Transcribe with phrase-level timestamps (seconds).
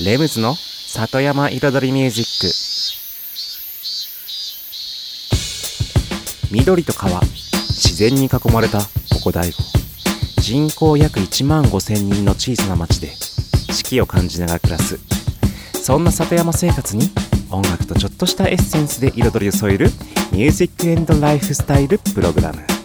[0.00, 2.24] レムズの里山彩りミュージッ
[6.46, 6.52] ク。
[6.52, 8.84] 緑と川自然に囲まれたこ
[9.24, 9.64] こ大悟
[10.40, 13.08] 人口約1万5千人の小さな町で
[13.72, 15.00] 四季を感じながら暮らす。
[15.82, 17.10] そんな里山生活に
[17.50, 19.88] 音楽とちょっとしたエッセンスで彩りを添える
[20.30, 22.77] ミュージックエンドライフスタイルプログラム。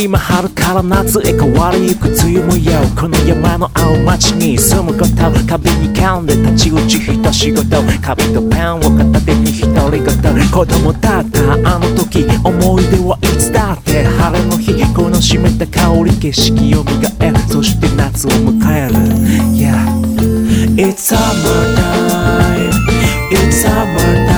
[0.00, 5.16] 今春から夏へ変わりゆく梅雨もよこの山の青町に住むこと
[5.48, 14.68] 壁に噛んで立ち打ち一仕事紙とペンを片手に独り言子供だったあの時思い出はいつだって晴れの日。
[14.94, 18.94] この湿った香り景色を磨えそして夏を迎える
[19.56, 19.74] Yeah
[20.76, 22.70] It's summer time
[23.32, 24.37] It's summertime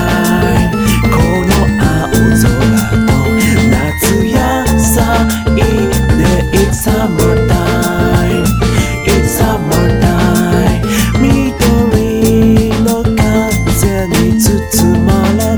[6.61, 8.45] It's summer time
[9.03, 10.85] It's summer time
[11.19, 15.57] 緑の風に包まれ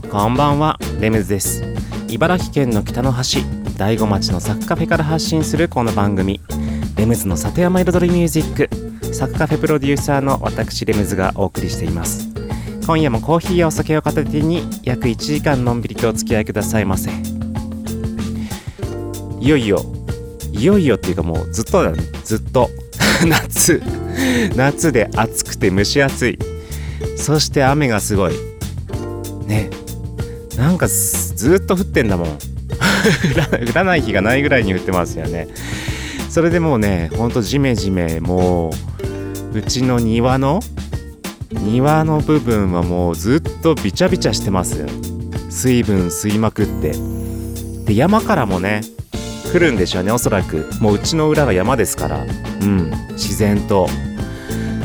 [0.00, 0.08] て。
[0.08, 0.78] こんばんは。
[1.00, 1.62] レムズです。
[2.08, 3.44] 茨城県の北の端
[3.76, 6.40] 大子町のサクカフェから発信するこの番組。
[6.96, 8.70] レムズの里山彩りミュージック。
[9.14, 12.30] サクカフェプロデューサーの私レムズがお送りしています。
[12.86, 17.33] 今夜もコーヒーやお酒を片手に約1時間のんびりとお付き合いくださいませ。
[19.44, 19.84] いよいよ。
[20.52, 22.02] いよいよっていうかもうずっとだね。
[22.24, 22.70] ずっと。
[23.28, 23.82] 夏。
[24.56, 26.38] 夏で暑くて蒸し暑い。
[27.18, 28.34] そして雨がすごい。
[29.46, 29.68] ね。
[30.56, 32.28] なんかずっと降ってんだもん。
[32.28, 32.36] 降
[33.36, 35.48] ら降らない日がないぐらいに降ってますよね。
[36.30, 38.70] それでもうねほんとジメジメも
[39.52, 40.60] ううちの庭の
[41.52, 44.86] 庭の部分はもうずっとびちゃびちゃしてます
[45.50, 46.94] 水分吸いまくって。
[47.84, 48.80] で山からもね
[49.54, 50.68] 来るんでしょうねおそらく。
[50.80, 52.24] もううちの裏が山ですから。
[52.24, 52.90] うん。
[53.12, 53.86] 自然と。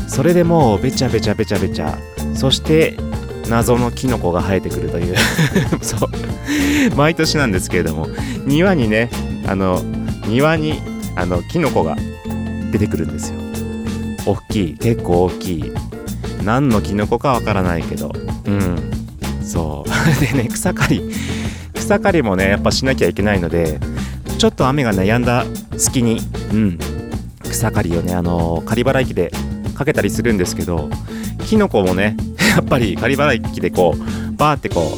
[0.07, 1.97] それでもうべちゃべちゃべちゃべちゃ。
[2.35, 2.95] そして
[3.49, 5.15] 謎のキノコが生えてくるという。
[5.81, 6.95] そう。
[6.95, 8.09] 毎年なんですけれども。
[8.45, 9.09] 庭にね
[9.47, 9.81] あの
[10.27, 10.79] 庭に
[11.15, 11.97] あのキノコが
[12.71, 13.39] 出てくるんですよ。
[14.27, 14.73] 大きい。
[14.75, 15.73] 結構大きい。
[16.43, 18.11] 何のキノコかわからないけど。
[18.45, 18.91] うん。
[19.41, 19.89] そう。
[20.23, 21.11] でね草刈り。
[21.73, 23.79] 草刈りもねやっぱしなきゃいけないので
[24.39, 25.43] ちょっと雨が悩んだ
[25.77, 26.21] 隙に
[26.53, 26.79] うん
[27.43, 29.33] 草刈りをねあの刈り払い機で
[29.75, 30.89] かけたりするんですけど
[31.45, 32.15] キノコもね
[32.55, 34.97] やっぱり刈り払い機でこうバーってこ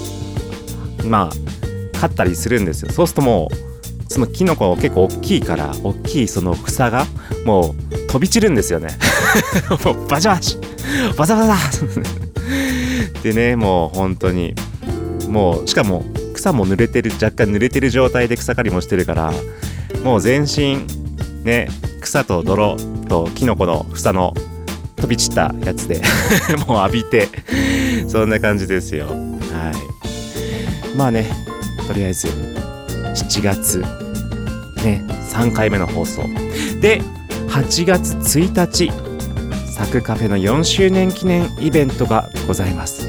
[1.04, 2.92] うまあ刈ったりするんですよ。
[2.92, 7.08] そうするともうそのキノコ結構大きいから大きいその草が
[7.44, 8.90] もう飛び散るんですよね。
[9.84, 10.58] もうバチバチ
[11.18, 11.58] バサバサ
[13.24, 14.54] でねもう本当に
[15.28, 16.06] もうしかも
[16.42, 19.32] 草も濡れてる若干濡れてる状態で草刈りもしてるから
[20.04, 20.88] もう全身
[21.44, 21.68] ね
[22.02, 24.34] 草と泥とキノコの房の
[24.96, 26.02] 飛び散ったやつで
[26.68, 27.30] もう浴びて
[28.08, 29.06] そんな感じですよ。
[29.06, 30.98] はい。
[30.98, 31.28] まあね
[31.88, 33.80] とりあえず7月
[34.84, 36.24] ね3回目の放送。
[36.82, 37.02] で
[37.50, 38.92] 8月1日
[39.72, 43.08] サクカフェの4周年記念イベントがございます。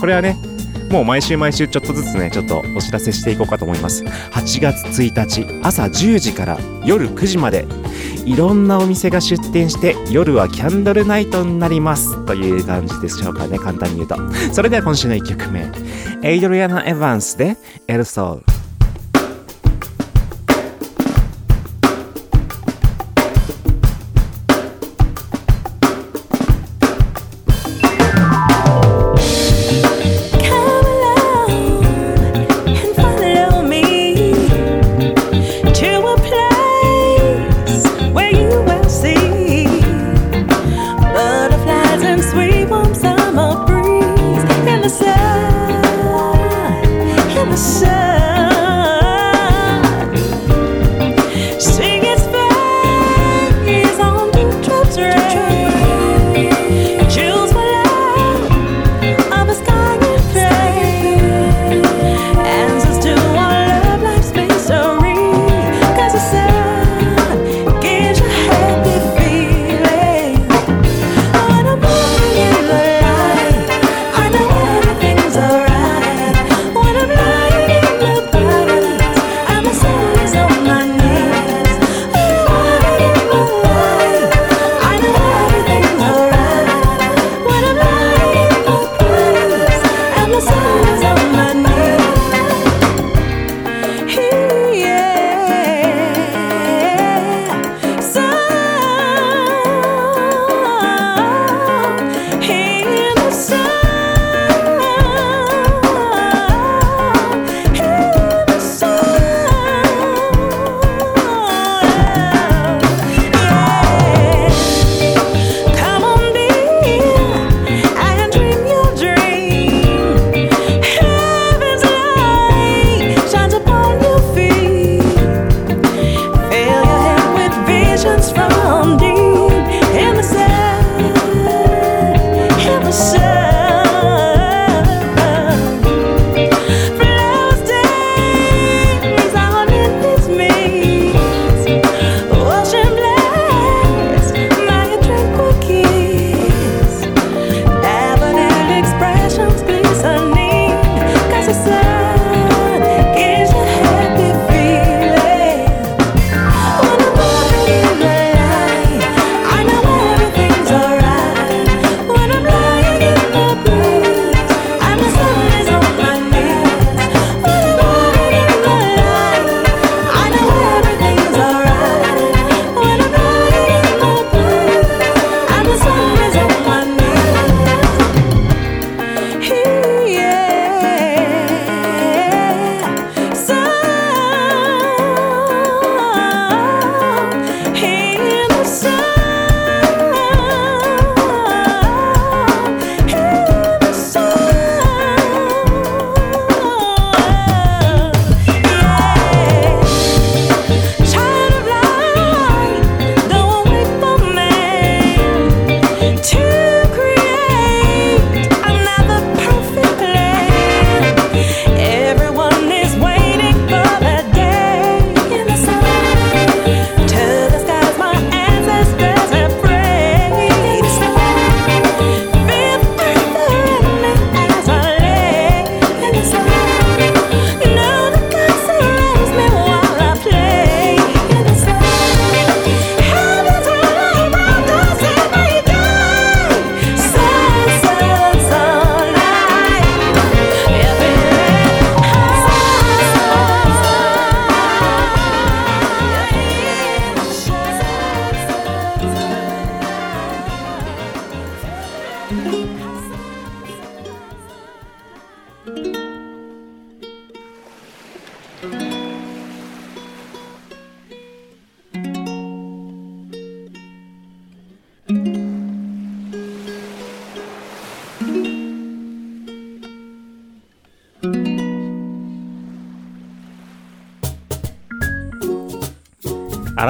[0.00, 0.53] これはね
[0.90, 4.04] もう毎週毎週ちょっとずつねちょっとお知らせしていこうかと思います。
[4.04, 7.66] 8月1日朝10時から夜9時まで
[8.24, 12.24] いろんなお店が出店して夜はキャンドルナイトになります。
[12.26, 14.16] という感じでしょうかね簡単に言うと。
[14.52, 15.70] それでは今週の1曲目
[16.22, 17.56] エイドリアナ・エヴァンスで
[17.86, 18.53] エルソール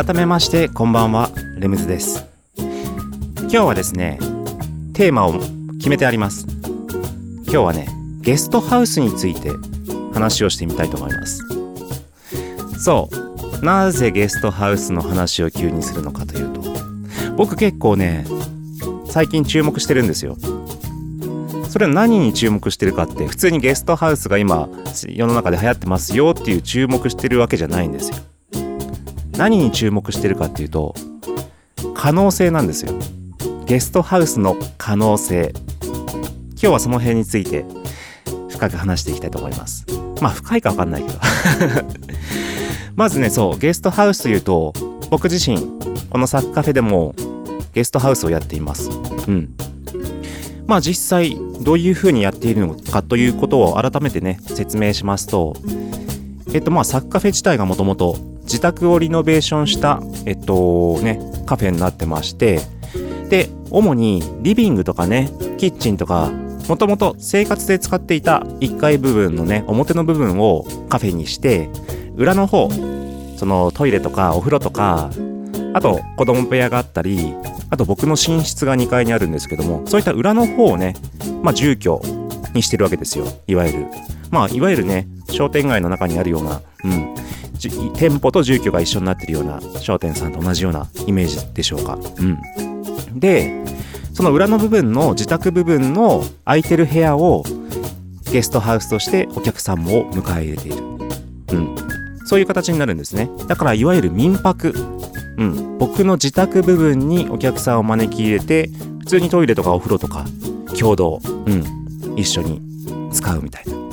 [0.06, 1.30] 改めましてこんばんは。
[1.56, 2.26] レムズです。
[2.58, 4.18] 今日はですね
[4.92, 5.32] テーマを
[5.78, 6.46] 決めてあります。
[7.44, 7.88] 今日はね
[8.20, 9.50] ゲストハウスについて
[10.12, 11.40] 話をしてみたいと思います。
[12.78, 13.08] そ
[13.62, 13.64] う。
[13.64, 16.60] なぜゲストハウスの話を急にするのかというと
[17.38, 18.26] 僕結構ね
[19.08, 20.36] 最近注目してるんですよ。
[21.70, 24.68] それは何に注目してるかって普通にゲストハウスが今
[25.08, 28.18] 世の中で流行ってますよっていう注目してるわけじゃないんですよ。
[29.36, 30.94] 何に注目してるかっていうと
[31.94, 32.92] 可能性なんですよ。
[33.66, 35.54] ゲストハウスの可能性。
[36.50, 37.64] 今日はその辺について
[38.50, 39.86] 深く話していきたいと思います。
[40.20, 41.18] まあ深いか分かんないけど。
[42.94, 44.72] まずねそうゲストハウスというと
[45.10, 45.58] 僕自身
[46.10, 47.14] このサッカフェでも
[47.72, 48.90] ゲストハウスをやっています。
[49.26, 49.54] うん。
[50.66, 55.54] まあ実際どういうふうにやっているのかということを改めてね説明しますと
[56.52, 62.60] えっとまあサッカフェ自体がもともと自宅をリノベーションしたえっとねカフェになってまして
[63.28, 66.30] で主にリビングとかねキッチンとか
[66.68, 71.68] もともと生活で使っていた1階部分のね表の部分をカフェにして
[72.16, 72.70] 裏の方
[73.36, 75.10] そのトイレとかお風呂とか
[75.74, 77.34] あと子供部屋があったり
[77.70, 80.94] あと僕の寝室が2階にあるんですけどもそういった裏の方をね
[81.42, 82.00] まあ住居
[82.54, 83.26] にしてるわけですよ。
[83.46, 83.86] いわゆる。
[84.30, 87.14] まあいわゆるね商店街の中にあるようなうん。
[87.94, 92.38] 店舗と住居が一緒になってるような商店さんと同じようなイメージでしょうかうん
[93.18, 93.64] で
[94.12, 97.42] その裏の部分の自宅部分の空いてる部屋を
[98.34, 100.84] ゲストハウスとしてお客さんも迎え入れている。
[101.52, 101.76] うん。
[102.26, 103.28] そういう形になるんですね。
[103.48, 104.74] だからいわゆる民泊。
[105.36, 105.78] うん。
[105.78, 108.70] 僕の自宅部分にお客さんを招き入れて、
[109.00, 110.24] 普通にトイレとかお風呂とか
[110.78, 112.16] 共同、うん。
[112.16, 112.60] 一緒に
[113.12, 113.83] 使うみたいな。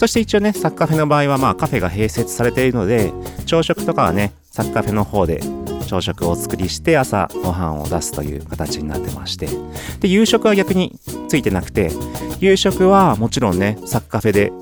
[0.00, 3.12] そして一応ね、サッカフェの場合はまあカフェが併設されているので、
[3.44, 5.42] 朝食とかはね、サッカフェの方で
[5.86, 9.46] 朝食をお作りして朝ご飯を出すという形になってまして。
[10.00, 11.90] で夕食は逆についてなくて
[12.40, 14.52] 夕食はもちろんねサッカフェで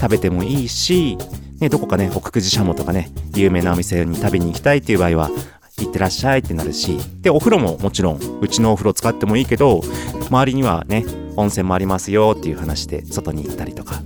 [0.00, 1.18] 食べてもいいし、
[1.60, 5.30] ね、どこかね奥久慈しゃもとかね有名なお店に食べに行きたいっていう場合は
[5.76, 6.96] 行ってらっしゃいってなるし。
[7.20, 9.82] でお風呂ももちろんうちのお風呂使ってもいいけど
[10.30, 11.04] 周りにはね
[11.36, 14.02] 温泉もありますよっていう話で外に行ったりとか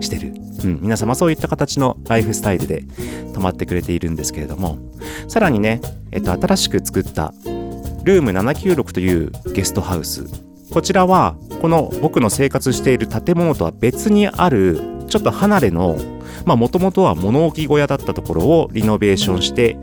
[0.00, 0.33] してる、
[0.64, 2.84] うん、皆様そういった形のライフスタイルで
[3.32, 4.78] 泊まってくれているんですけれども
[5.28, 5.80] さらにね、
[6.12, 7.32] えっと、新しく作った
[8.04, 10.26] ルーム796というゲストハウス
[10.70, 15.96] こちらはこの僕の生活している建物とは別にあるちょっと離れの
[16.44, 19.76] まあもともとは物置小屋だったところをリノベーションして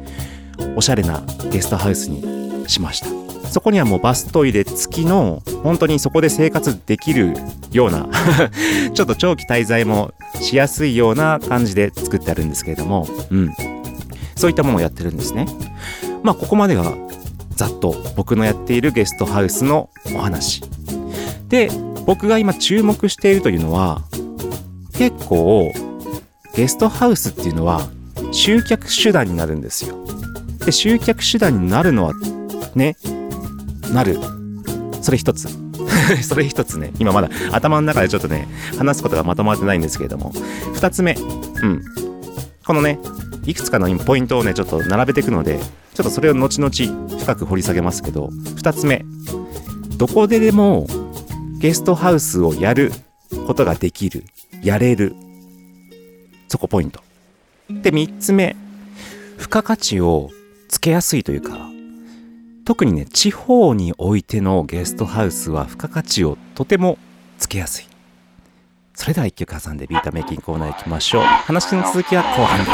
[0.75, 3.20] おしゃれなゲストハウスにしました。
[3.51, 7.33] そこにはもうバストイレ付きの本当にそこで生活できる
[7.71, 8.07] ような
[8.93, 13.53] ちょっと長期滞在もしやすいような感じで作ってあるんですけれどもうん。
[14.35, 15.45] そういったものをやってるんですね。
[16.23, 16.93] まあここまでが
[17.55, 20.63] ざっと僕のやっているゲストハウスのお話。
[21.49, 21.69] で
[22.05, 24.01] 僕が今注目しているというのは
[24.93, 25.71] 結構
[26.55, 27.87] ゲストハウスっていうのは
[28.31, 29.95] 集客手段になるんですよ。
[30.65, 32.13] で集客手段になるのは
[32.73, 32.95] ね
[33.93, 34.19] なる。
[35.01, 35.49] それ一つ。
[36.23, 36.91] それ一つね。
[36.99, 40.33] 今まだ頭の中でちょっとね話すことがまとまってないんですけれども。
[40.73, 41.13] 二つ目。
[41.13, 41.81] うん。
[42.65, 42.99] このね
[43.45, 45.59] いくつかのポイントをねちょっと並べていくので
[45.93, 49.03] ちょっとそれを後々深く掘り下げますけど二つ目。
[49.97, 50.87] どこででも
[51.59, 52.91] ゲストハウスをやる
[53.45, 54.25] ことができる。
[54.63, 55.15] やれる。
[56.47, 57.01] そこポイント。
[57.69, 58.55] で三つ目。
[59.37, 60.29] 付加価値を
[60.69, 61.70] つけやすいというか
[62.71, 66.97] 特にね地方においてのゲストハウスは付加価値をとても
[67.37, 67.85] つけやすい
[68.95, 72.71] それでは一曲挟んでビータメイキングコーナー行きましょう話の続きは後半で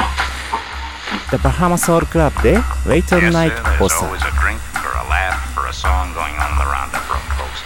[1.32, 5.10] The Bahama Soul Club で Wait on Night There's 放送 always a drink or a
[5.10, 7.66] laugh or a song going on in the roundup room coast.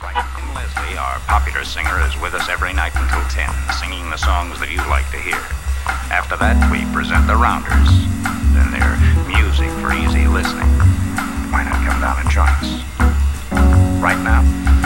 [0.00, 0.16] Right.
[0.16, 4.56] And Leslie, our popular singer, is with us every night until 10, singing the songs
[4.64, 5.44] that you like to hear.
[6.08, 7.92] After that, we present the rounders.
[8.56, 8.96] Then they're
[9.28, 10.95] music for easy listening.
[11.56, 12.28] might not come down in.
[13.98, 14.85] Right now,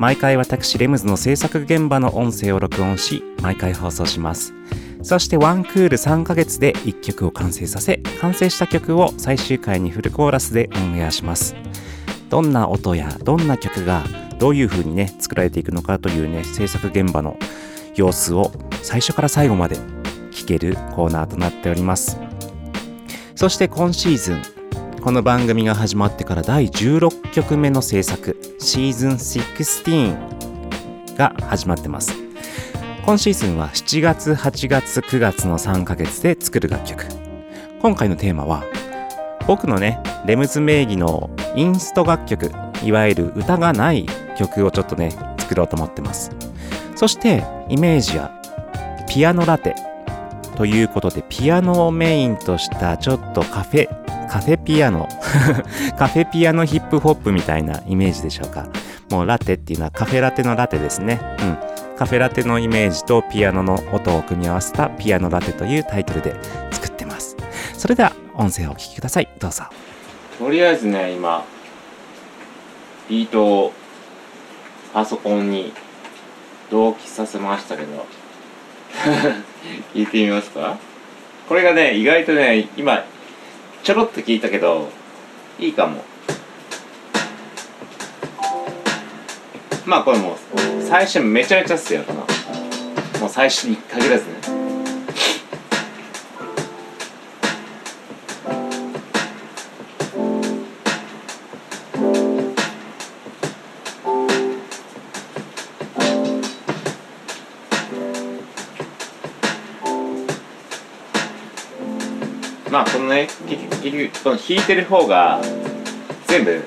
[0.00, 4.54] 毎回私レムズの制作現場の音声を録音し毎回放送します。
[5.02, 11.54] そしてワンクール3ヶ月で1曲を完成させ完成した曲を最終回にフルコーラスでオンエアします。
[12.30, 14.02] どんな音やどんな曲が
[14.38, 17.36] どういう風にね作られていくのかというね制作現場の
[17.94, 19.76] 様子を最初から最後まで
[20.30, 22.18] 聞けるコーナーとなっております。
[23.34, 24.59] そして今シーズン
[25.02, 32.12] この番組が始まってから第16曲目の制作シーズン16が始まってます。
[33.06, 37.06] 今シーズンは7月8月9月の3ヶ月で作る楽曲。
[37.80, 38.62] 今回のテーマは
[39.46, 42.52] 僕のねレムズ名義のインスト楽曲
[42.84, 46.30] いわゆる歌がない曲をちょっとね作ろうと思ってます。
[46.94, 48.38] そしてイメージや
[49.08, 49.74] ピアノラテ
[50.56, 53.88] ということでピアノをメインとしたちょっとカフェ
[54.30, 55.08] カフェピアノ。
[55.98, 58.68] カフェピアノヒップホップみたいなイメージでしょうか。
[59.10, 61.20] もうラテっていうのはカフェラテのラテですね。
[61.40, 61.58] うん。
[61.96, 66.34] カフェラテのイメージとピアノの音を組み合わせたピアノラテというタイトルで
[66.70, 67.36] 作ってます。
[67.76, 69.28] それでは音声をお聞きください。
[69.40, 69.64] どうぞ。
[70.38, 71.44] とりあえずね今
[73.08, 73.72] ビートを
[74.94, 75.72] パソコンに
[76.70, 78.06] 同期させましたけど。
[79.94, 80.76] 聞いてみますか？
[81.48, 83.04] これがね意外とね今
[83.82, 84.88] ちょろっと聞いたけど
[85.58, 86.04] いいかも。
[89.86, 92.20] まあこれもう最初めちゃめちゃっすよこの
[93.20, 94.49] もう最初に限らずね。
[113.10, 115.40] ね結局この弾いてる方が
[116.26, 116.64] 全部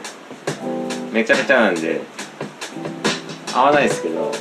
[1.11, 2.01] めちゃめちゃなんで
[3.53, 4.31] 合わないですけど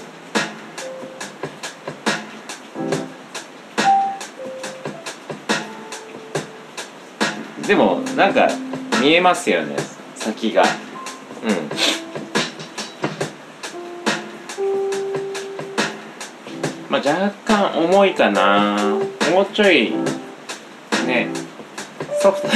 [7.67, 8.49] でもなんか
[9.01, 9.77] 見えますよね
[10.17, 10.63] 先が。
[10.63, 10.69] うん。
[16.89, 18.77] まあ若干重いかな。
[19.33, 19.93] もうちょい
[21.07, 21.32] ね
[22.23, 22.49] ソフト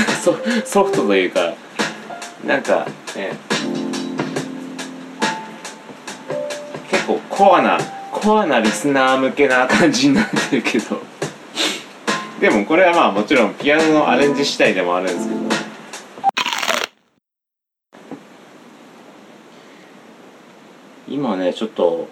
[0.64, 1.54] ソフトというか
[2.46, 3.32] なんかね
[6.88, 7.76] 結構コアな
[8.12, 11.02] コアなリスナー向けな感じになってるけど。
[12.40, 15.40] でもこれはまあもちろんピアノのアレンジ次第でもあるんですけど。
[21.08, 22.08] 今ねちょっと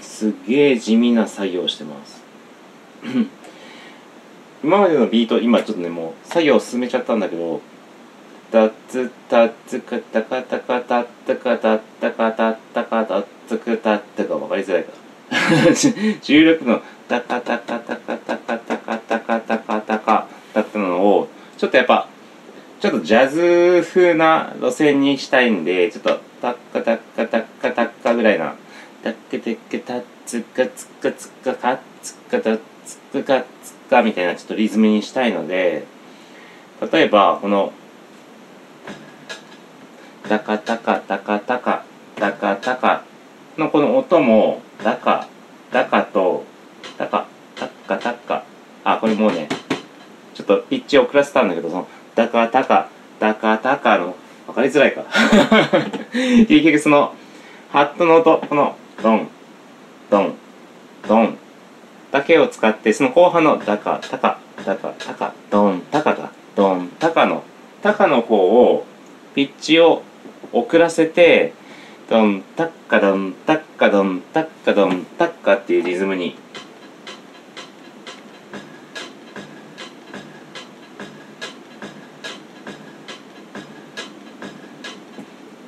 [0.00, 2.22] すげえ地味な作業してます。
[4.62, 7.60] 今までのビート今ちょっとねもう作業進めちゃったんだけど
[8.52, 14.92] タツタツカタカタカタッタカタッタカタッタカタッツクタッタか分かりづらいか
[15.30, 22.08] 16のタカタカタカタカタカタカタカタカだったのをちょっとやっぱ
[22.80, 28.54] ちょっとジャズ風な路線にしたいんでちょっとタッカタッカタッカタッカぐらいな
[29.02, 35.84] タッカタッカタッツカツカツカカツカタツクカツカみたいなちょっとリズムにしたいので
[36.92, 37.72] 例えばこの
[40.28, 41.84] タカタカタカタカ
[42.16, 43.04] タカタカ
[43.58, 45.28] のこの音もダカ
[45.70, 46.44] ダカと
[46.96, 48.44] タカタッカタッカ
[48.84, 49.48] あこれもうね
[50.34, 54.16] ちょっとピッチを遅らせたんだけどそのダカタカダカタカの
[54.46, 55.04] 分かりづらいか。
[56.12, 57.14] 結局その
[57.70, 59.28] ハットの音このドン
[60.10, 60.34] ドン
[61.08, 61.38] ドン
[62.12, 67.42] だけを使ってその後半の「だか」「たか」「だか」「たか」「どん」「たか」「だ」「どん」「たか」の
[67.82, 68.84] 「たか」の方を
[69.34, 70.02] ピッチを
[70.52, 71.54] 遅らせて
[72.10, 76.36] 「どんたっかどんたっかどんたっかどんたっか」っていうリズムに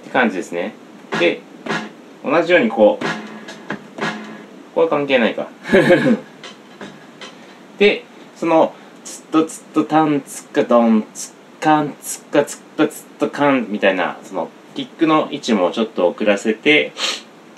[0.02, 0.74] って感じですね
[1.18, 1.40] で
[2.22, 3.04] 同じようにこう
[4.74, 5.48] ここは関係ないか
[8.44, 16.92] そのつっとつっとたんつっかどんつっかんつっかつっかつっとかんみたいなそのキックの位置もちょっと遅らせて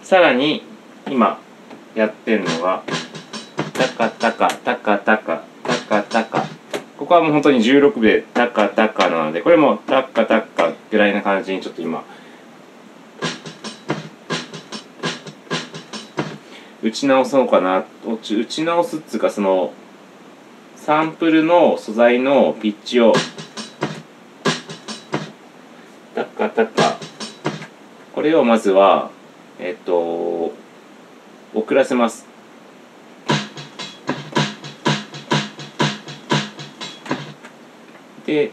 [0.04, 0.62] さらに
[1.10, 1.40] 今
[1.96, 2.84] やってるのが
[3.72, 6.44] タカタカタカタカタカタカ
[6.96, 12.04] ここはもう本当に16秒でタカタカなのでこれもタカタカぐらいな感じにちょっと今
[16.80, 19.72] 打ち直そうかな打ち打ち直すっつうかその
[20.86, 23.12] サンプルの素材のピッチを
[26.14, 26.96] タカタカ
[28.14, 29.10] これをまずは
[29.58, 30.52] えっと
[31.52, 32.24] 遅らせます。
[38.24, 38.52] で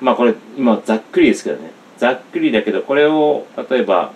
[0.00, 1.72] まあこれ今ざっくりですけどね。
[1.98, 4.12] ざっくりだけどこれを例えば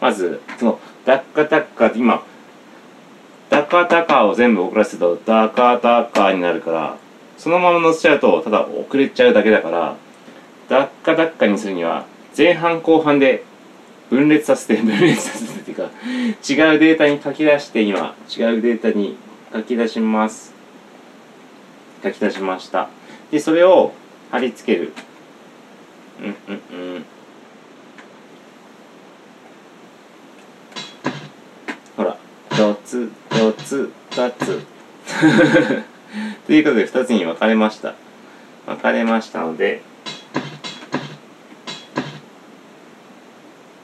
[0.00, 2.24] まずそのダッカダッカ今
[3.54, 6.96] ダカダカを全部遅らせるとダカダカになるから
[7.38, 9.96] そのまま乗せちゃうとただ遅れちゃうだけだから
[10.68, 12.04] ダッカダッカにするには
[12.36, 13.44] 前半後半で
[14.10, 19.16] 分裂させて分裂させてっていうか違うデータに書き出して今違うデータに
[19.52, 20.52] 書き出します。
[22.02, 22.88] 書き出しました。
[23.30, 23.92] でそれを
[24.32, 24.92] 貼り付ける。
[26.20, 26.62] うんうん
[26.96, 27.04] うん。
[32.54, 34.62] ほらドツドツドツ
[36.46, 37.94] ということで2つに分かれました。
[38.66, 39.82] 分かれましたので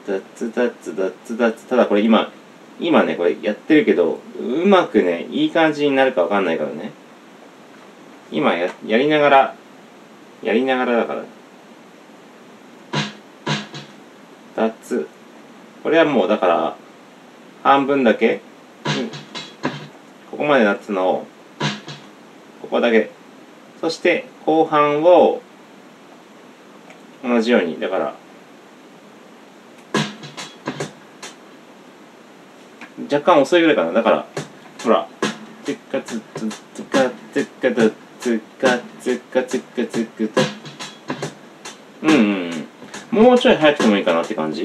[0.07, 2.31] ダッツダッツダッツダツただこれ今
[2.79, 6.91] 今ねこれやってるけどうまくねいい感じになるかわかんないからね。
[8.31, 9.55] 今ややりながら
[10.41, 11.23] やりながらだから。
[14.55, 15.07] ダッツ
[15.83, 16.75] これはもうだから
[17.63, 18.41] 半分だけ
[20.29, 21.27] ここまでなってのを
[22.61, 23.11] ここだけ。
[23.79, 25.41] そして後半を
[27.23, 28.15] 同じようにだから
[33.11, 33.91] 若干遅いぐらいかな。
[33.91, 34.25] だから
[34.83, 35.07] ほら
[35.63, 40.41] つっかつつつかつっかつつかつかつかつかと
[42.03, 42.51] うんうん
[43.11, 43.23] うん。
[43.23, 44.63] もうちょい早くてもいいかなって感じ。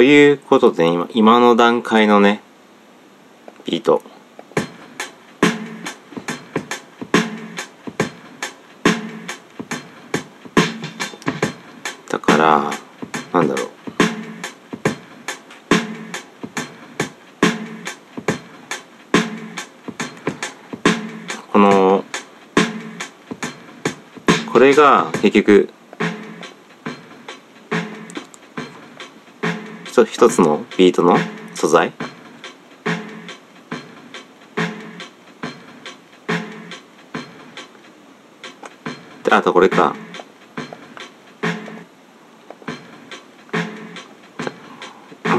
[0.00, 2.40] ということで今今の段階のね
[3.66, 4.02] ビート
[12.08, 12.70] だから
[13.34, 13.68] なんだろう。
[21.52, 22.04] この
[24.50, 25.68] これが結局
[30.04, 31.16] 一つのビートの
[31.54, 31.92] 素材？
[39.24, 39.94] であとこれか。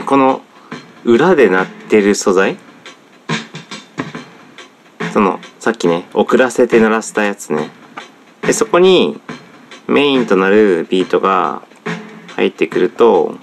[0.05, 0.41] この
[1.05, 2.57] 裏で鳴ってる素材？
[5.13, 7.69] そのさっきね遅らせて鳴らしたやつね。
[8.41, 9.21] でそこに
[9.87, 11.61] メインとなるビートが
[12.35, 13.35] 入ってくると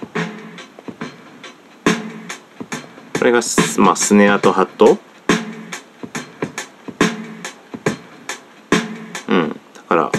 [3.19, 3.41] これが,、
[3.79, 4.97] まあ、スネアとハット。
[9.27, 9.49] うん。
[9.75, 10.11] だから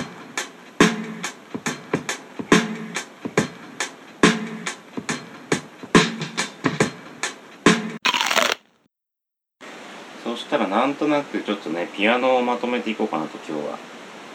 [10.22, 13.78] そしたらなんとなくちょっとねピアノをまとめていこうかなと今日は。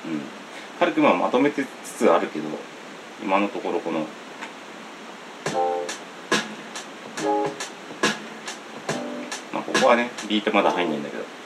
[0.06, 0.22] うん。
[0.80, 2.46] 軽くまあまとめてつつあるけど
[3.24, 4.08] 今のところこの
[9.86, 11.45] こはねビートまだ入んないんだけど。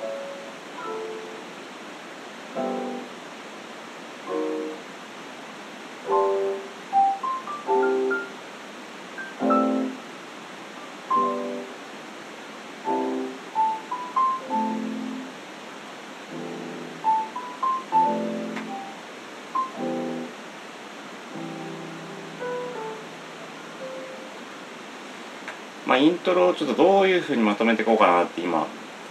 [25.99, 28.67] イントロをちょっとどういうふうにまとめていこうかなって今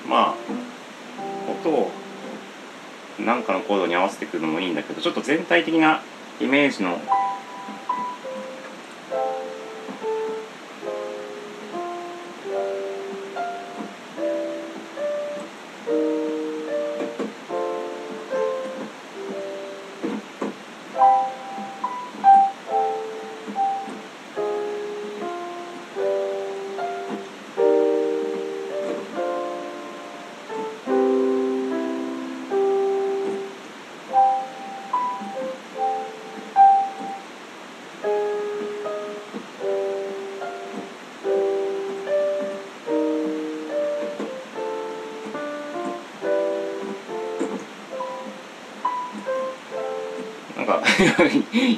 [0.09, 0.35] まあ
[1.51, 1.91] 音を
[3.19, 6.03] 何かのコードに合わせてくるのもいいんだけどちょっと全体的な
[6.41, 7.01] イメージの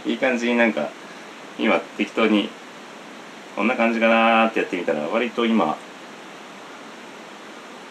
[0.06, 0.88] いい感じになんか
[1.58, 2.48] 今適当に
[3.54, 5.76] こんな感じかなってやってみたら割と今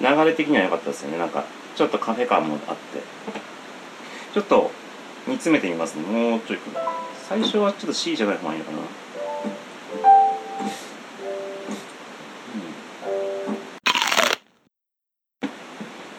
[0.02, 1.18] 流れ的には良かったですよね。
[1.18, 3.02] なんかちょっとカフェ感もあって。
[4.34, 4.72] ちょっと
[5.28, 6.60] 煮詰めてみますねもうちょい
[7.28, 8.78] 最初はちょっと C じゃない方がいいのかな、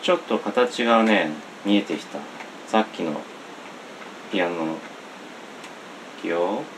[0.03, 1.31] ちょっと形がね
[1.65, 2.19] 見えてきた。
[2.67, 3.21] さっきの
[4.33, 4.90] ピアノの。
[6.21, 6.70] 드릴게요.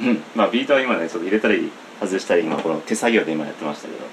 [0.00, 0.22] うん。
[0.34, 4.04] まあビートは今ねちょっと入れたり外したり今この手作業で今やってましたけど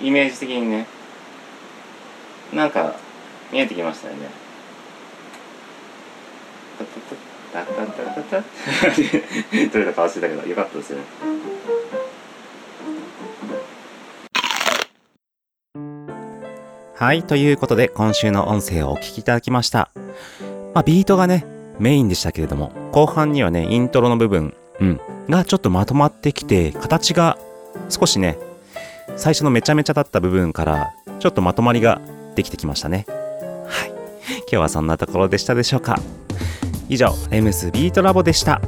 [0.00, 0.86] イメージ的にね
[2.52, 2.96] なんか
[3.52, 4.28] 見えてきましたよね。
[9.70, 11.04] 取れた顔してたけどよかったですよね
[17.04, 19.90] はい、ということで今週の音声をお聞きいただきました。
[20.72, 21.44] まあ、ビートがね、
[21.78, 27.36] メインでしたけれども、後半にはね、イントロの部分、うん、がちょっとまとまってきて、形が
[27.90, 28.38] 少しね、
[29.16, 32.00] 最初のめちゃめちゃだった部分から、ちょっとまとまりが
[32.36, 33.04] できてきましたね。
[33.66, 33.90] はい。
[34.38, 36.00] 今日はそんなところでしたでしょうか。
[36.88, 38.62] 以上、レムスビートラボでした。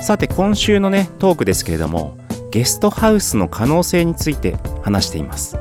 [0.00, 2.16] さて、今週のね、トークですけれども、
[2.52, 5.58] ゲストハウスの可能性について話しています。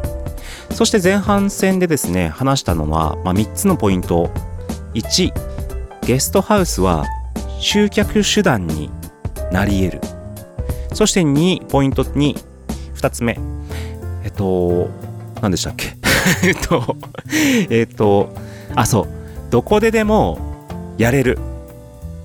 [0.80, 4.32] そして前半戦でですね、話したのは、まあ、3つのポイント。
[4.94, 5.34] 1、
[6.06, 7.06] ゲストハウスは
[7.60, 8.90] 集客手段に
[9.52, 10.02] なり得る。
[10.94, 12.34] そして2、ポイント2、
[12.96, 13.38] 2つ目。
[14.24, 14.88] えっと、
[15.42, 15.98] 何でしたっけ？
[16.48, 16.96] えっと、
[17.70, 18.34] えっと、
[18.74, 19.08] あ、そう。
[19.50, 20.40] どこででも
[20.98, 21.40] やれる。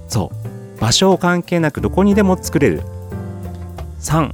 [0.07, 0.31] そ
[0.77, 0.81] う。
[0.81, 2.83] 場所を関係なくどこにでも作れる。
[4.01, 4.31] 3。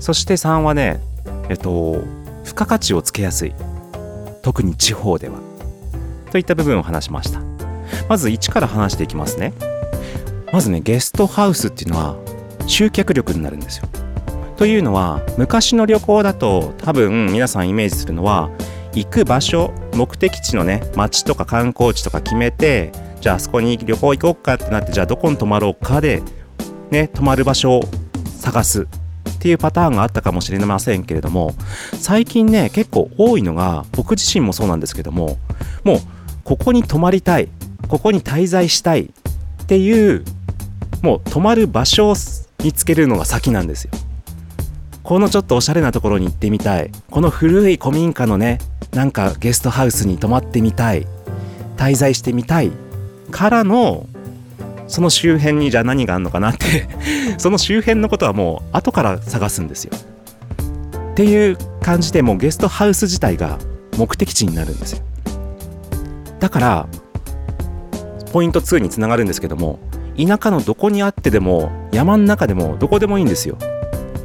[0.00, 1.02] そして3はね、
[1.50, 2.02] えっと、
[2.56, 3.52] 付加価値をつけやすい。
[4.40, 5.38] 特に地方では。
[6.30, 7.42] といった部分を話しました。
[8.08, 9.52] まず1から話していきますね。
[10.54, 12.16] まずねゲストハウスっていうのは
[12.66, 13.88] 集客力になるんですよ。
[14.56, 18.48] というのは昔の旅行だと多分皆さんイメージするのは
[18.94, 22.90] 行く場所目的地のね街とか観光地とか決めて
[23.20, 26.22] じゃああそこに旅行行こうかってなってじゃあどこに泊まろうかで
[26.90, 27.82] ね泊まる場所を
[28.40, 28.88] 探す。
[29.36, 31.54] っていうパターンがあったかもしれませんけれども
[31.92, 35.38] 最近ね結構多いのが僕自身もそうなんですけども
[35.84, 35.98] もう
[36.42, 37.48] ここに泊まりたい
[37.88, 39.12] ここに滞在したい
[39.62, 40.24] っていう
[41.02, 42.14] もう泊まる場所を
[42.64, 43.92] 見つけるのが先なんですよ。
[45.02, 46.90] このちょっとおしゃれなところに行ってみたい。
[47.10, 48.58] この古い古民家のね
[48.92, 51.06] なんかゲストハウスに泊まってみたい。
[51.76, 52.72] 滞在してみたい。
[53.30, 54.06] からの
[54.86, 56.88] その周辺にじゃあ何があるのかなって
[57.38, 59.92] その周辺のことはもう後から探すんですよ。
[61.12, 63.58] っていう感じでもうゲストハウス自体が
[63.96, 64.98] 目的地になるんですよ。
[66.38, 66.86] だから
[68.32, 69.78] ポイント2につながるんですけども
[70.18, 73.56] 田舎のどこにあってでも山の中でもどこでもいいんですよ。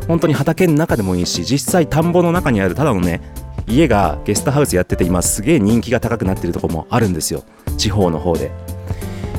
[0.07, 3.21] 本当に畑の中でもいいし実際田んぼの中にあるただのね
[3.67, 7.43] 家がゲストハウスやってて今すげえ人気が高くなってるとこもあるんですよ。
[7.77, 8.51] 地方の方で。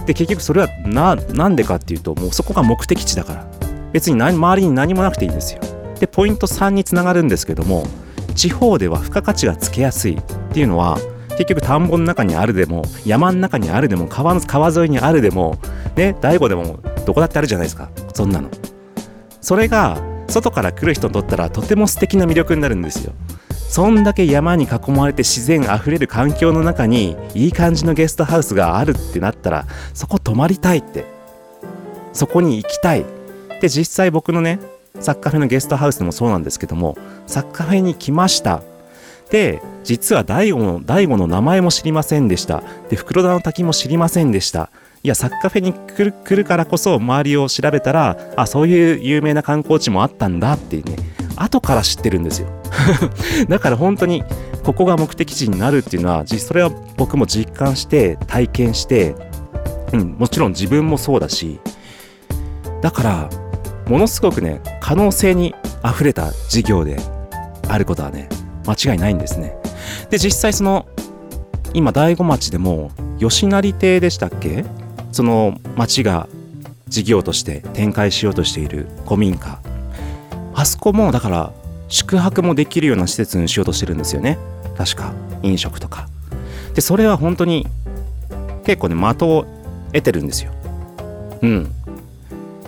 [0.06, 3.62] で結局それはななんでかっていうともうそこが目的地だから。
[3.92, 5.60] 別に何周りに何もなくていいんですよ。
[6.00, 7.86] でポイント3につながるんですけども
[8.34, 10.98] 地方では付加価値がつけやすいっていうのは
[11.30, 15.58] 結局田んぼの中にあるでも山の中にあるでも川の川沿いにあるでも
[15.94, 17.90] ね大悟でもどこだってあるじゃないですか。
[18.14, 18.48] そんなの。
[19.40, 20.00] それが
[20.32, 23.12] 外から来る人にとったらとても素敵な魅力になるんですよ。
[23.68, 31.04] そんだけ山に囲まれて自然あふれる環境の中にいい感じのゲストハウスがあるってなったらそこ泊まりたいって。
[32.12, 33.04] そこに行きたい。
[33.60, 34.58] で実際僕のね
[35.00, 38.62] サッカーフェのゲストハウスでもそうなんですけどもサッカーフェに来ました。
[39.30, 42.62] で実は大悟の大悟の名前も知りませんでした。
[42.90, 44.70] で袋田の滝も知りませんでした。
[45.04, 50.96] いやサッカーフェに来る来るからこそ周りを調べたらあそういう有名な観光地もあったんだっていうね。
[51.36, 52.48] 後から知ってるんですよ。
[53.48, 54.22] だから本当に
[54.62, 59.16] ここが目的地になるっていうのはじそれは僕も実感して体験して、
[59.92, 61.58] うん、もちろん自分もそうだし
[62.80, 63.30] だから
[63.88, 67.00] ものすごくね可能性にあふれた事業で
[67.68, 68.28] あることはね
[68.66, 69.56] 間違いないんですね。
[70.10, 70.86] で実際その
[71.74, 74.64] 今大子町でも吉成邸でしたっけ？
[75.12, 76.28] その町が
[76.88, 79.58] 事業として展開しようとしている古民家。
[80.54, 81.52] あそこもだから
[81.88, 84.38] 宿泊もできるような施設にしようとしてるんですよね。
[84.76, 86.08] 確か飲食とか。
[86.74, 87.66] でそれは本当に
[88.64, 89.44] 結構ね的を
[89.92, 90.52] 得てるんですよ。
[91.42, 91.72] うん。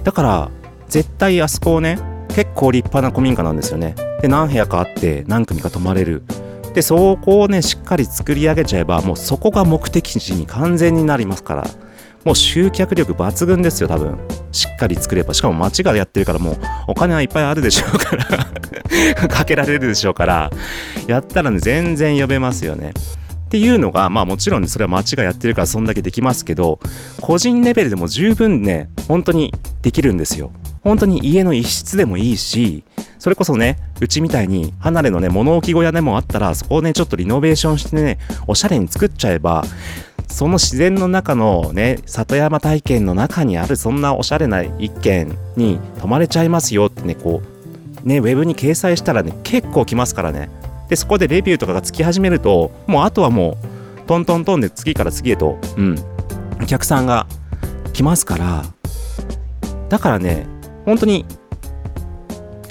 [0.03, 0.51] だから
[0.89, 3.95] 絶対あそこをね結構立派な古民家なんですよね。
[4.21, 6.23] で何部屋かあって何組か泊まれる。
[6.75, 11.67] でそこをねしっかり作り上げちゃえばもうそこが目的地に完全になりますから。
[12.25, 14.19] もう集客力抜群ですよ多分。
[14.51, 15.35] しっかり作れば。
[15.35, 16.59] しかも町がやってるからもう
[16.89, 19.29] お金はいっぱいあるでしょうから。
[19.29, 20.51] かけられるでしょうから。
[21.07, 22.93] やったらね全然呼べますよね。
[23.45, 26.81] っていうのがまあもちろんそれは町がやってるからそんだけできますけど
[27.21, 30.51] 個人レベルでも十分ね本当にできるんですよ。
[30.83, 32.85] 本当に家の一室でもいいし
[33.19, 39.65] それこそねうちみたいに離れのね物置小屋でもあったらそこをねちょっとリノベーションしてねおしゃれに作っちゃえば
[40.29, 47.43] その自然の中のね里山体験の中にあるそんなおしゃれな一軒に泊まれちゃいますよってねこ
[48.05, 50.51] うねウェブに掲載したらね結構来ますからね。
[50.89, 53.57] でそこでレビューとかがつき始めるともうあとはも
[54.03, 55.99] うトントントンで次から次へとうん
[56.63, 57.27] お客さんが
[57.93, 58.65] 来ますから
[59.89, 60.47] だからね
[60.85, 61.25] 本当に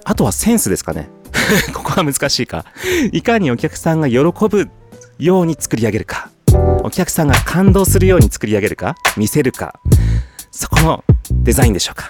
[0.03, 1.09] あとはセンスですかね。
[1.73, 2.65] ここは難しいか。
[3.11, 4.17] いかにお客さんが喜
[4.49, 4.69] ぶ
[5.17, 6.29] ように作り上げるか。
[6.83, 9.79] お客さんが感動するように作り上げるか見せるか
[10.51, 12.09] そこのデザインでしょうか。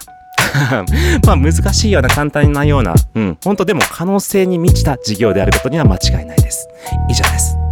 [1.26, 3.38] まあ難しいような簡単なようなうん。
[3.44, 6.68] 本当でも可能性に満ちた事業であることには間違いないです。
[7.10, 7.63] 以上です。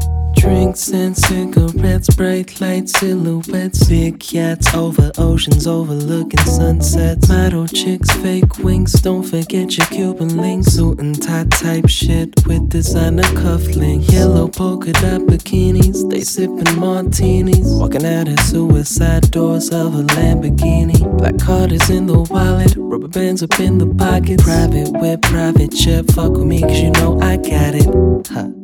[0.41, 7.29] Drinks and cigarettes, bright light silhouettes, big yachts over oceans, overlooking sunsets.
[7.29, 10.73] Model chicks, fake wings, don't forget your Cuban links.
[10.73, 14.11] Suit and tie type shit with designer cufflinks.
[14.11, 17.67] Yellow polka dot bikinis, they sipping martinis.
[17.79, 21.19] Walking out of suicide doors of a Lamborghini.
[21.19, 24.43] Black card is in the wallet, rubber bands up in the pockets.
[24.43, 28.27] Private whip, private jet, fuck with me, cause you know I got it.
[28.27, 28.60] Huh.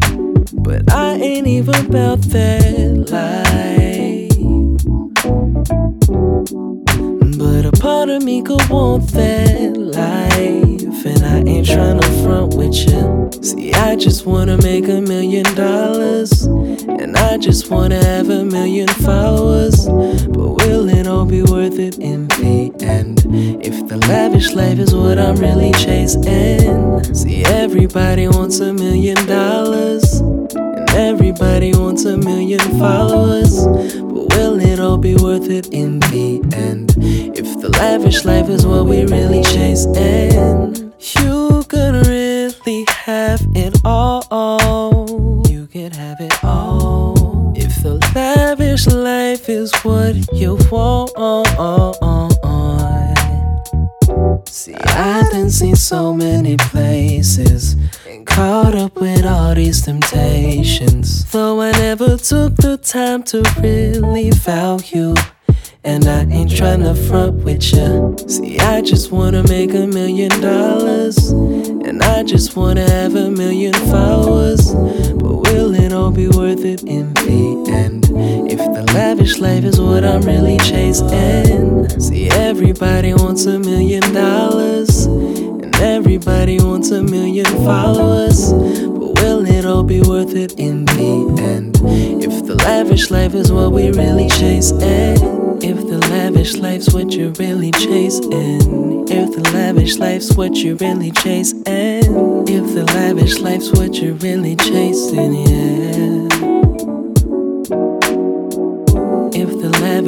[0.54, 4.28] But I ain't even about that life.
[7.36, 11.06] But a part of me could want that life.
[11.06, 13.30] And I ain't tryna front with you.
[13.44, 16.44] See, I just wanna make a million dollars.
[16.44, 19.88] And I just wanna have a million followers.
[19.88, 23.26] But will it all be worth it in the end?
[23.64, 27.04] If the lavish life is what I'm really chasing.
[27.14, 30.22] See, everybody wants a million dollars.
[30.98, 33.68] Everybody wants a million followers.
[33.68, 36.96] But will it all be worth it in the end?
[37.38, 43.80] If the lavish life is what we really chase, and you could really have it
[43.86, 45.44] all.
[45.48, 47.54] You could have it all.
[47.56, 51.08] If the lavish life is what you want.
[54.50, 57.76] See, I've been seen so many places
[58.38, 61.26] caught up with all these temptations.
[61.32, 65.16] Though I never took the time to really value.
[65.84, 68.16] And I ain't tryna front with ya.
[68.28, 71.32] See, I just wanna make a million dollars.
[71.88, 74.72] And I just wanna have a million followers.
[75.16, 78.06] But will it all be worth it in the end?
[78.52, 81.90] If the lavish life is what I'm really chasing.
[82.00, 85.07] See, everybody wants a million dollars.
[85.78, 88.52] And everybody wants a million followers.
[88.52, 91.78] But will it all be worth it in the end?
[92.24, 95.62] If the lavish life is what we really chase, chasing.
[95.62, 99.08] If the lavish life's what you're really chasing.
[99.08, 104.16] If the lavish life's what you really chase, and if the lavish life's what you're
[104.16, 106.27] really chasing, yeah.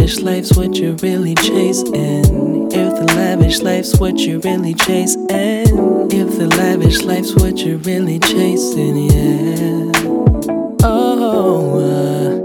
[0.09, 6.11] Lavish life's what you're really chasing, if the lavish life's what you're really chase, and
[6.11, 9.91] if the lavish life's what you're really chasing, yeah.
[10.81, 11.77] Oh,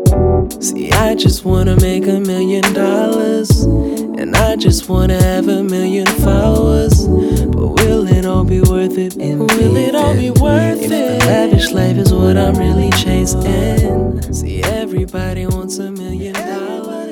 [0.05, 5.63] uh, see, I just wanna make a million dollars, and I just wanna have a
[5.65, 7.07] million followers.
[7.07, 9.17] But will it all be worth it?
[9.17, 11.21] In will it all be worth if it?
[11.21, 14.21] The lavish life is what I'm really chasing.
[14.35, 17.04] See, everybody wants a million dollars.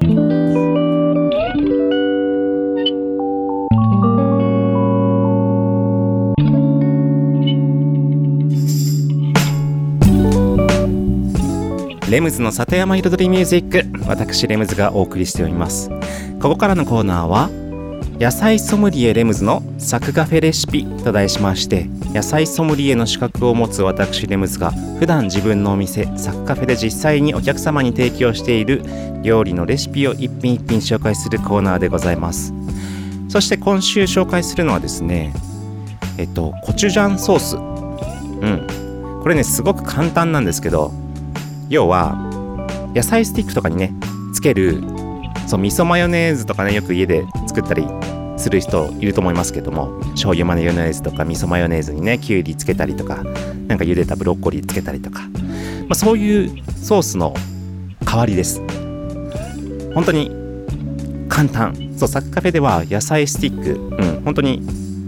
[0.00, 0.08] レ
[12.20, 13.84] ムズの里山彩りミュージック。
[14.08, 15.90] 私レムズがお送りしております。
[16.40, 17.50] ここからのコーナーは
[18.20, 28.82] 野菜ソムリエレムズのサクカフェレシピと題しまして野菜ソムリエの資格を持つ私レムズが普段自分のお店サクカフェで実際にお客様に提供している
[29.22, 32.52] 料理のレシピを一品一品紹介するコーナーでございます。
[33.28, 35.32] そして今週紹介するのはですね
[36.16, 37.56] えっとコチュジャンソース。
[37.56, 39.20] うん。
[39.22, 40.92] これねすごく簡単なんですけど
[41.68, 42.16] 要は
[42.96, 43.92] 野菜スティックとかにね
[44.34, 44.82] つける
[45.46, 47.86] そう味噌マヨネーズとかねよく家で作ったり
[48.38, 53.16] する人いると思いますけども醤油マヨネーズとか味噌マヨネーズにねきゅうりつけたりとか
[53.66, 57.34] なんか茹でたブロッコリーつけたりとか、まあ、そういうソースの
[58.04, 58.62] 代わりです。
[59.94, 60.30] 本当に
[61.28, 61.74] 簡単。
[61.96, 63.72] そうサクカフェでは野菜スティック。
[63.74, 64.62] うん本当に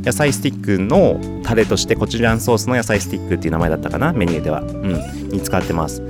[0.04, 4.62] 野菜スティックのタレとしてコチュジャンソースの野菜スティックっていう名前だったかなメニューでは。
[4.62, 6.02] うんに使ってます。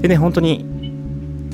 [0.00, 0.64] でね本当に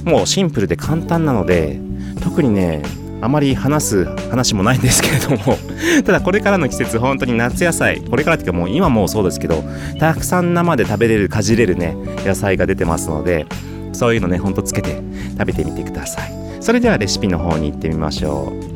[0.04, 1.78] もうシンプルで簡単なので
[2.22, 2.82] 特にね
[3.20, 5.58] あまり話す話もないんですけれども。
[6.04, 8.00] ただこれからの季節本当に夏野菜。
[8.00, 9.62] これからっていうかもう今もそうですけど
[9.98, 13.46] たくさん生で食べれるかじれるね野菜が出てますので
[13.92, 15.02] そういうのねほんとつけて
[15.38, 16.32] 食べてみてください。
[16.60, 18.70] それではレシピの方に行ってみましょう。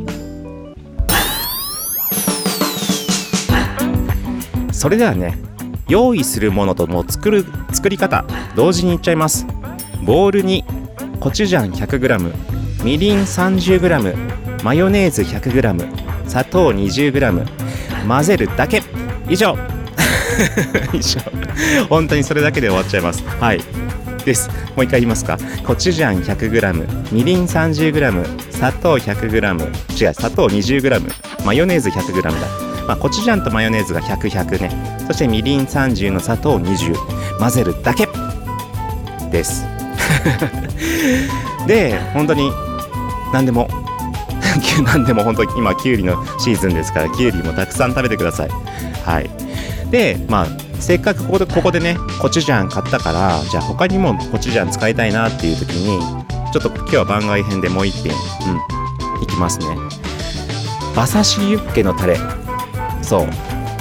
[4.73, 5.39] それではね
[5.89, 8.25] 用意するものとも作る作り方
[8.55, 9.47] 同時にいっちゃいます。
[10.05, 10.65] ボウルに
[11.21, 18.83] コチュジャン 100g みりん 30g マヨネーズ 100g 砂糖 20g 混ぜるだけ。
[19.27, 19.57] 以上。
[20.93, 21.21] 以上。
[21.89, 23.25] 本当にそれだけで終わっちゃいます。
[23.41, 23.61] はい。
[24.27, 24.51] です。
[24.77, 25.39] もう一回言いますか。
[25.67, 31.13] コチュジャン 100g みりん 30g 砂糖 100g 違う砂糖 20g
[31.47, 32.31] マヨネーズ 100g だ。
[32.87, 34.71] まあ、コチュジャンとマヨネーズが100、100ね。
[35.07, 37.39] そしてみりん30の砂糖20。
[37.39, 38.07] 混ぜるだけ。
[39.31, 39.65] です。
[41.67, 42.53] で、本当に
[43.35, 43.69] 何でも、
[44.87, 48.51] 何でも本当に今、きゅうりのシーズンですから、きゅうりもたくさん食べてください。
[49.05, 49.29] はい。
[49.91, 50.47] で、まあ、
[50.79, 56.01] せっかくここでここでね、コチュジャン買ったから、じゃあ他にもコチュジャン使いたいなっていう時に、
[56.53, 59.67] ちょっと今日は番外編でもう一品、うん、いきますね。
[60.95, 62.17] 馬刺しユッケのタレ。
[63.03, 63.27] そう。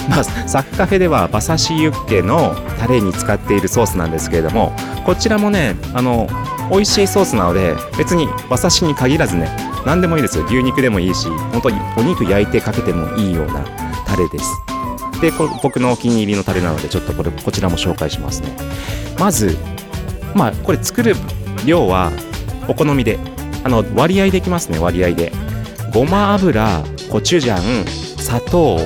[0.09, 4.73] まあ、サッカフェでは馬刺しユッケのタレに使っているソースなんですけれども、
[5.05, 6.27] こちらもね、あの、
[6.69, 9.49] 美味しいソースなので、別に馬刺しに限らずね、
[9.85, 10.45] 何でもいいですよ。
[10.45, 13.63] 牛肉でもいいし、本当にお肉焼いてかけてもいいような
[14.05, 14.45] タレです。
[15.21, 18.55] で、僕のお気に入りのタレなので、ちょっとこれ、こちらも紹介しますね。
[19.19, 19.57] まず、
[20.35, 21.15] まあ、これ作る
[21.65, 22.11] 量は
[22.67, 23.19] お好みで、
[23.63, 25.31] あの、割合できますね、割合で。
[25.93, 27.85] ごま油、コチュジャン、
[28.17, 28.79] 砂糖、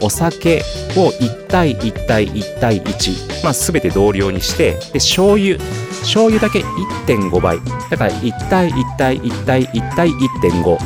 [0.00, 0.62] お酒
[0.96, 5.58] を1対1対1対1、まあ、全て同量にしてで醤油
[6.02, 6.60] 醤油だけ
[7.06, 7.60] 1.5倍。
[7.90, 10.78] だから1対1対1対1対1.5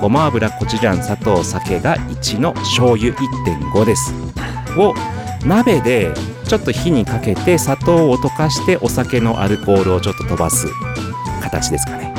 [0.00, 4.14] ごま油コチュジャン砂糖酒が1の醤油1.5です。
[4.76, 4.94] を
[5.44, 6.12] 鍋で
[6.46, 10.66] ちょっと火にかけて砂糖を溶かしてお酒のアルコールをちょっと飛ばす
[11.40, 12.12] 形ですかね。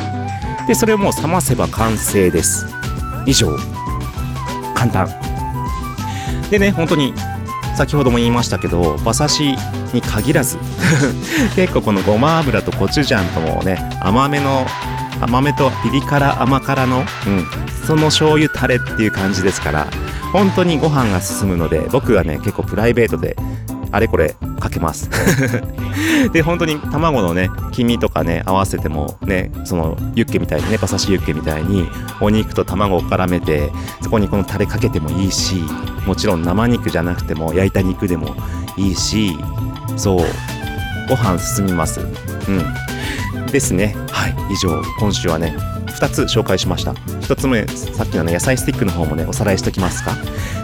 [0.68, 2.66] でそれをもう冷ませば完成です。
[3.26, 3.56] 以上。
[4.74, 5.08] 簡単。
[6.50, 7.14] でね本当に
[7.76, 9.56] 先ほども言いましたけど馬刺し
[9.94, 10.58] に限らず
[11.56, 14.66] 結構このごま油とコチュジャンともね甘めの
[15.22, 17.48] 甘めとピリ辛甘辛の、うん、
[17.86, 19.88] その醤油タレっていう感じですから
[20.32, 23.36] 本当にご飯が進むので僕はね結構プライベートで
[23.94, 25.10] あれこれかけます。
[26.34, 31.88] で本当に卵のね黄身とかね合わせてもねそのユッケみたいにね馬刺しユッケみたいに
[32.20, 33.72] お肉と卵を絡めて
[34.02, 35.64] そこにこのタレかけてもいいし
[36.08, 38.36] もちろん生肉じゃなくても焼いた肉でも
[38.78, 39.38] いいし
[39.96, 40.26] そう
[41.08, 42.00] ご飯進みます。
[42.00, 42.04] う
[42.52, 43.48] ん。
[43.52, 43.96] ですね。
[44.10, 44.36] はい。
[44.52, 45.56] 以上今週はね
[45.88, 46.94] 2つ紹介しました。
[46.94, 50.16] 1つ目さっきのね野菜スティックの方もねおさらいしときますか。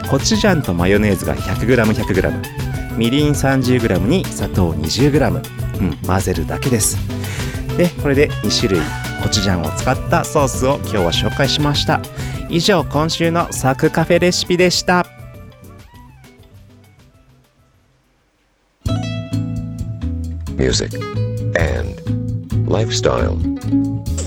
[0.09, 6.97] コチュジャンとマヨネーズが 100g100g みりん 30g に砂糖 20g、うん、混ぜるだけです
[7.77, 8.81] でこれで2種類
[9.21, 12.01] コチュジャンを使ったソースを今日は紹介しました
[12.49, 15.05] 以上今週のサクカフェレシピでした
[20.59, 20.93] music,
[21.57, 21.95] and
[22.69, 23.37] lifestyle.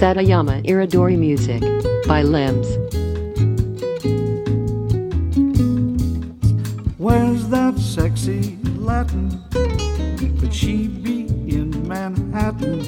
[0.01, 1.63] Satayama Iridori Music
[2.09, 2.92] by Limbs.
[7.93, 9.29] Sexy Latin?
[10.41, 12.81] Could she be in Manhattan?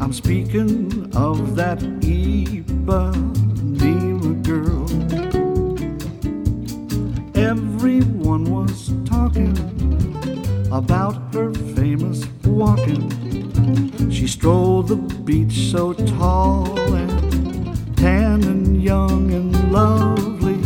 [0.00, 2.82] I'm speaking of that Ipanema
[4.42, 4.86] girl.
[7.36, 9.54] Everyone was talking
[10.72, 13.10] about her famous walking.
[14.10, 20.58] She strolled the beach so tall and tan and young and lovely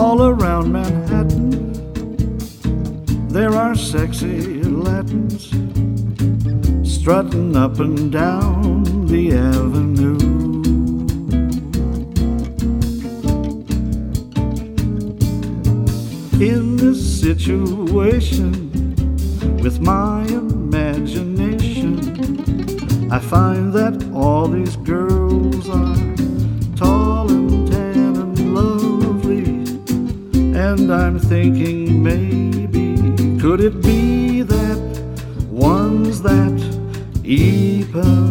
[0.00, 1.39] all around Manhattan.
[3.30, 5.50] There are sexy Latins
[6.82, 10.18] strutting up and down the avenue.
[16.40, 18.52] In this situation,
[19.62, 22.00] with my imagination,
[23.12, 25.94] I find that all these girls are
[26.74, 29.44] tall and tan and lovely.
[30.58, 31.89] And I'm thinking
[33.50, 34.78] could it be that
[35.50, 36.54] one's that
[37.24, 38.29] Ipanema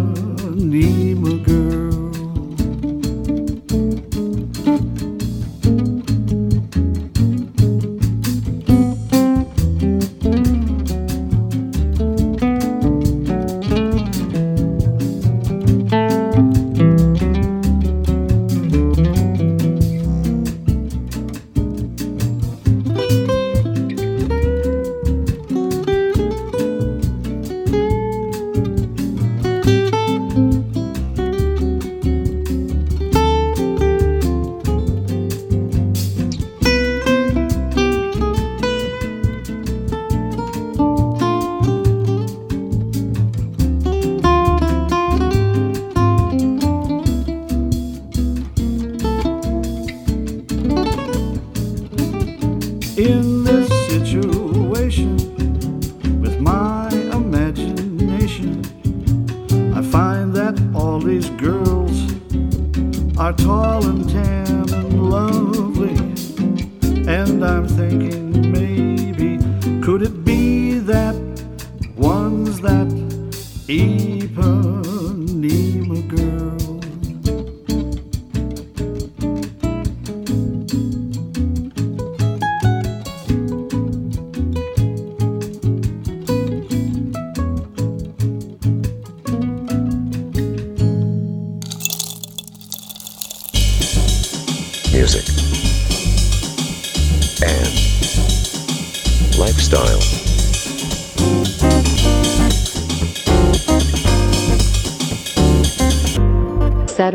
[73.69, 74.68] April.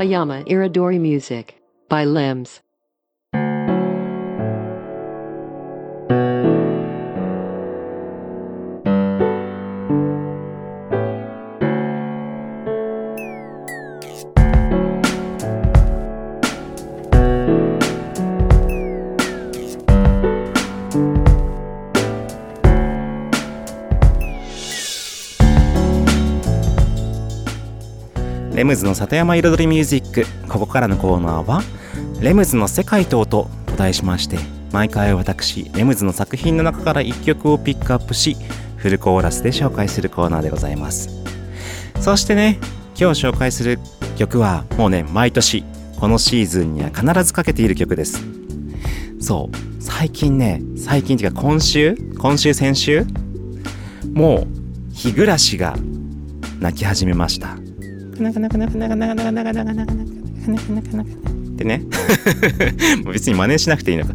[0.05, 1.57] Satayama Iridori Music
[1.89, 2.61] by Limbs.「
[28.75, 31.63] ムズの里山彩りミュージック」ここからのコーナーは
[32.21, 34.37] 「レムズの世界と音」と題しまして
[34.73, 38.37] 毎回私レムズの作品の中から1曲をピックアップし
[38.77, 41.09] フルコーラスで紹介するコーナーでございます。
[42.01, 42.59] そしてね
[42.99, 43.79] 今日紹介する
[44.17, 45.63] 曲はもうね毎年
[46.01, 48.21] このシーズンには必ずかけている曲です。
[49.21, 49.57] そう。
[49.83, 51.97] 最近ね最近っていうか今週？
[52.19, 53.07] 今週先週？
[54.13, 54.47] もう
[54.93, 55.77] 日暮らしが
[56.59, 57.57] 泣き始めました。
[61.55, 61.79] ってね
[63.05, 64.13] もう別に真似しなくていいのか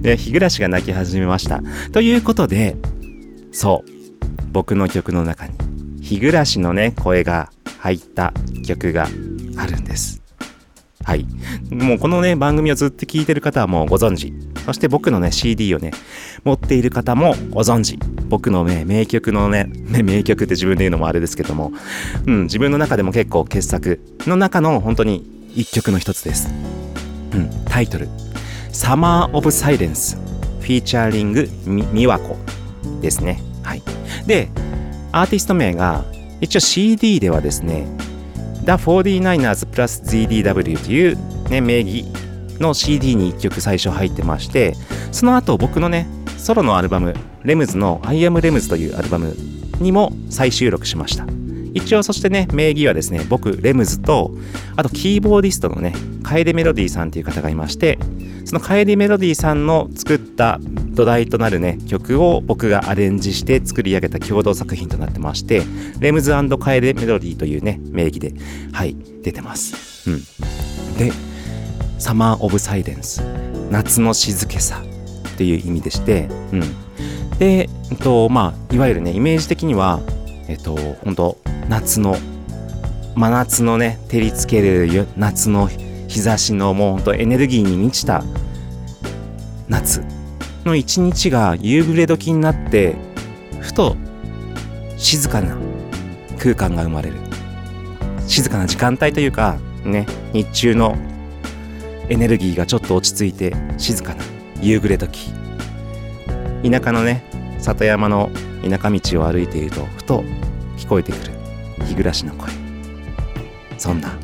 [0.00, 1.60] で日暮らしが泣き始めました
[1.92, 2.76] ということで
[3.52, 3.90] そう
[4.52, 5.54] 僕の曲の中に
[6.00, 8.32] 日暮らしのね声が入った
[8.66, 9.08] 曲が
[9.56, 10.22] あるんです
[11.04, 11.26] はい
[11.70, 14.32] もうこのね番組をずっと聞いてる方はもうご存知
[14.64, 15.92] そして僕のね CD をね
[16.44, 17.98] 持っている方もご存知。
[18.28, 19.70] 僕のね名曲のね
[20.02, 21.72] 名曲って自分で言うのもあれですけども、
[22.26, 26.48] うん、自分の中でも結構傑作の中の本当に一曲の一つです、
[27.34, 28.08] うん、タイトル
[28.72, 30.16] 「Summer of Silence」
[30.62, 32.38] フィーチャーリングみみわこ
[33.00, 33.42] ですね。
[33.62, 33.82] はい。
[34.26, 34.48] で
[35.10, 36.04] アーティスト名が
[36.40, 37.86] 一応 CD ではですね
[38.64, 41.18] The 49ers plus ZDW という、
[41.50, 42.06] ね、名義
[42.62, 44.74] の CD に1曲最初入ってまして
[45.10, 46.06] その後僕のね
[46.38, 49.36] ソロのアルバムレムズの I am レムズというアルバム
[49.80, 51.26] にも再収録しました。
[51.74, 54.32] 一応そしてね名義はですね僕レムズと
[54.76, 57.98] あとキーボーディストのね楓メロディーさんという方がいまして
[58.44, 65.62] その楓メロディーさんの作った土台となるね曲を僕がアレンジして作り上げた共同作品となってまして
[65.98, 68.34] レムズ楓メロディーというね名義で
[68.72, 70.10] はい出てます。
[70.10, 70.20] うん。
[70.98, 71.12] で
[72.02, 73.22] サマー・オブ・サイレンス
[73.70, 74.82] 夏の静けさ
[75.34, 76.60] っていう意味でして、うん、
[77.38, 80.00] で、えっとまあ、いわゆるねイメージ的には
[80.48, 80.74] えっと
[81.04, 81.38] 本当
[81.68, 82.16] 夏の
[83.14, 88.24] 真夏のね照りつける夏の日差しのもう本当エネルギーに満ちた
[89.68, 90.02] 夏
[90.64, 92.96] の一日が夕暮れ時になって
[93.60, 93.96] ふと
[94.96, 95.56] 静かな
[96.40, 97.16] 空間が生まれる。
[98.26, 100.96] 静かな時間帯というかね日中の
[102.12, 104.22] エネルギーがちょっと落ち着いて静かな
[104.60, 105.30] 夕暮れ時。
[106.62, 107.24] 田舎のね
[107.58, 108.30] 里山の
[108.62, 110.22] 田舎道を歩いているとふと
[110.76, 111.32] 聞こえてくる
[111.86, 112.50] 日暮らしの声。
[113.78, 114.14] そんな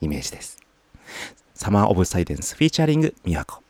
[0.00, 0.56] イメージです。
[1.52, 3.62] サマー・オブ・サイレンスフィーチャリング美和子「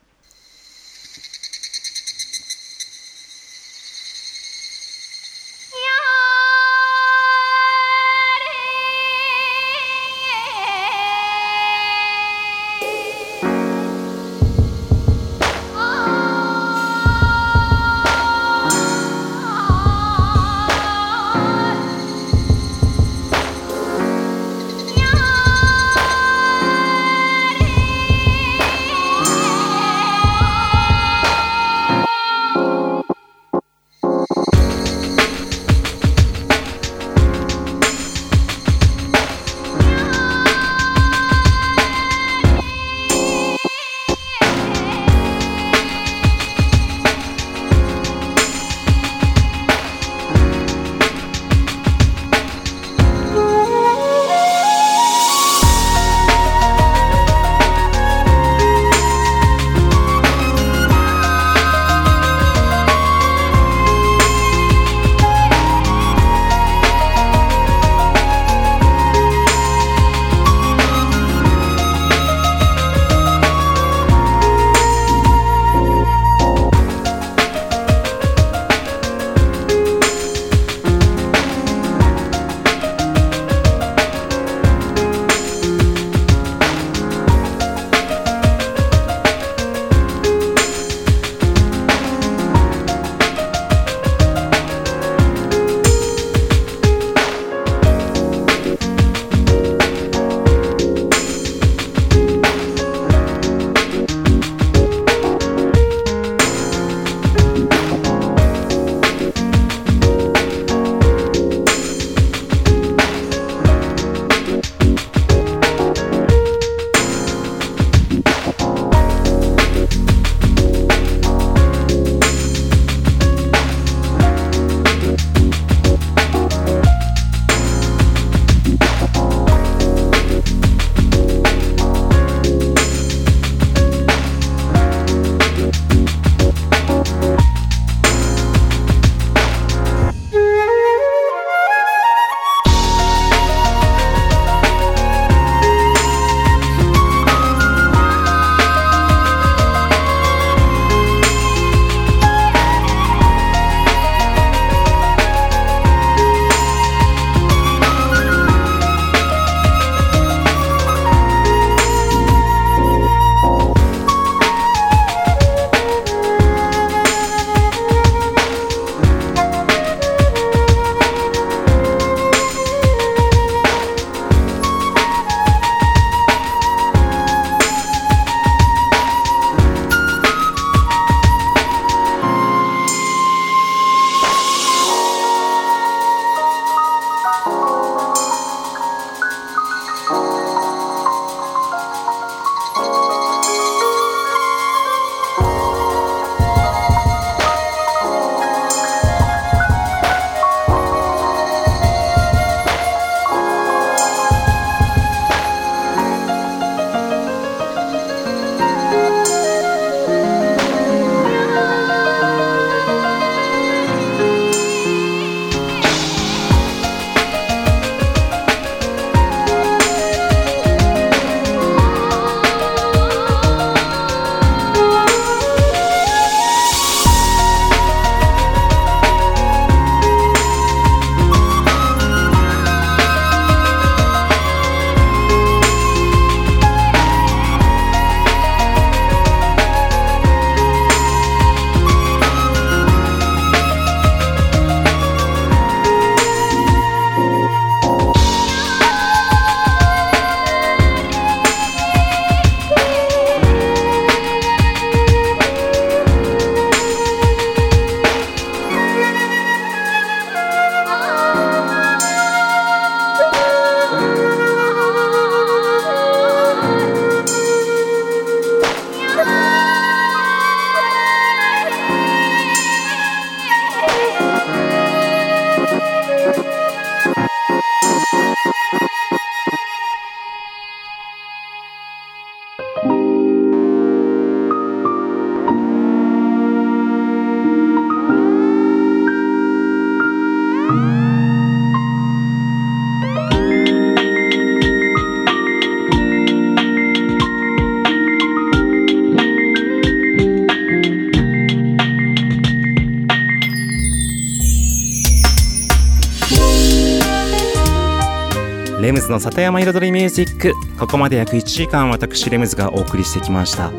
[309.07, 313.71] ズの里山彩りミュージックここまで約1時間私レムズがお送りしてきました。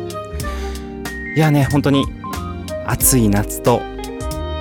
[1.36, 2.06] いやね本当に
[2.86, 3.80] 暑い夏と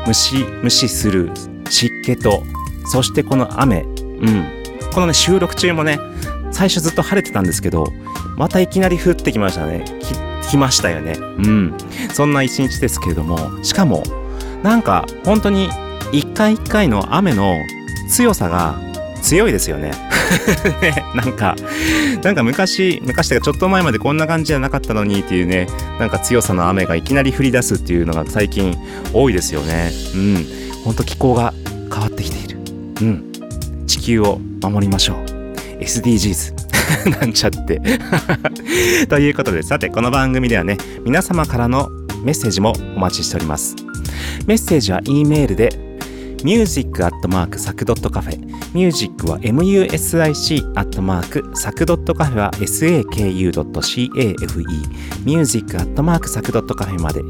[0.06, 1.32] ムシムシする
[1.70, 2.44] 湿気と
[2.86, 3.82] そしてこの雨。
[3.82, 3.86] う
[4.30, 4.46] ん。
[4.94, 6.00] このね収録中もね
[6.52, 7.88] 最初ずっと晴れてたんですけど
[8.36, 9.86] またいきなり降ってきましたね。
[10.44, 11.14] き来ましたよね。
[11.18, 11.78] うん。
[12.14, 14.04] そんな一日ですけれどもしかも
[14.64, 15.70] なんか本当に
[16.12, 17.56] 一回一回の雨の
[18.10, 18.76] 強さが
[19.22, 20.07] 強いですよね。
[20.82, 21.56] ねなんか
[22.24, 25.68] なんか昔昔とかちょっと前までこんな感じじゃなかったのにっていうね
[26.00, 28.76] なんか強さの雨がいきなり降り出すっていうのが最近
[29.14, 29.92] 多いですよね。
[30.16, 30.46] うん。
[30.84, 31.54] ほんと気候が
[31.92, 32.58] 変わってきている。
[33.02, 33.32] うん。
[33.88, 35.18] 地球を守りましょう。
[35.80, 36.54] SDGs
[37.20, 37.82] なんちゃって。
[39.10, 41.90] ということでさてこの番組ではね皆様からの
[42.24, 43.76] メッセージもお待ちしております。
[44.46, 45.87] メッセージは E メールで
[46.44, 48.40] music.sac.cafe
[48.74, 54.28] music は music アットマーク sac.cafe は saku.cafe
[55.26, 57.22] music.sac.cafe まで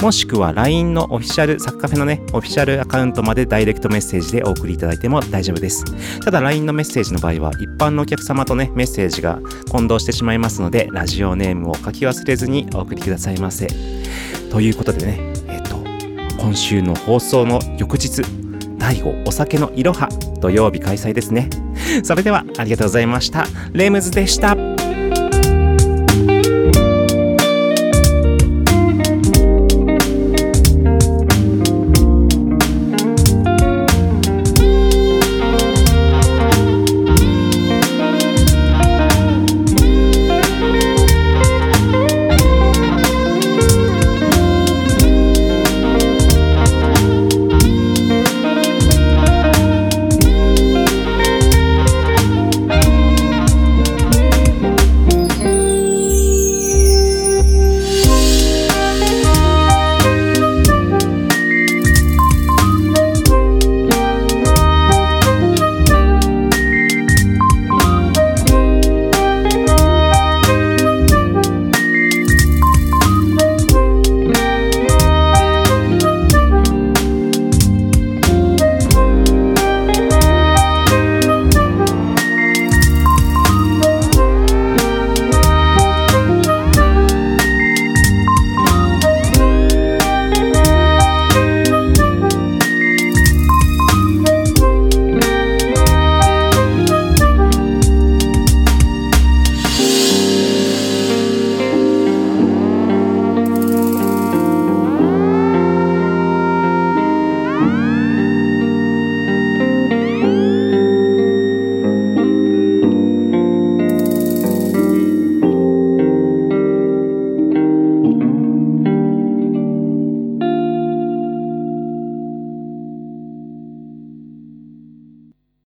[0.00, 5.84] もしくは LINE のオフィシャルサクカフェのねオフィシャルアカウントまでダイレクトメッセージでお送りいただいても大丈夫です。
[6.20, 9.40] ただ LINE のメッセージの場合は一般のお客様とねメッセージが
[9.70, 13.68] 混同してしまいますのでラジオネームを書き忘れずにお送りくださいませ。
[14.50, 15.76] ということでねえっ、と
[16.38, 18.22] 今週の放送の翌日
[18.82, 20.08] 第5お酒のいろは
[20.40, 21.48] 土曜日開催ですね。
[22.02, 23.46] それではありがとうございました。
[23.72, 24.71] レムズでした。